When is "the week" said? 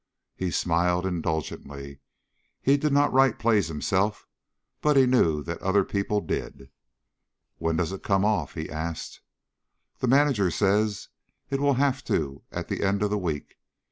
13.11-13.59